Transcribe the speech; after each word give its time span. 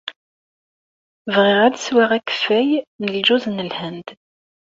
Bɣiɣ 1.35 1.59
ad 1.67 1.75
sweɣ 1.85 2.09
akeffay 2.17 2.69
n 3.01 3.11
ljuz 3.15 3.43
n 3.47 3.63
Lhend. 3.69 4.07